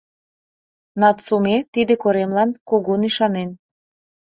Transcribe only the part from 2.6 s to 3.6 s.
кугун ӱшанен.